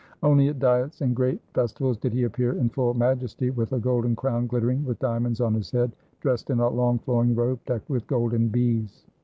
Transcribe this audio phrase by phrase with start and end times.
[0.23, 4.15] Only at diets and great festivals did he appear in full majesty, with a golden
[4.15, 8.07] crown glittering with diamonds on his head, dressed in a long flowing robe, decked with
[8.07, 9.05] golden bees.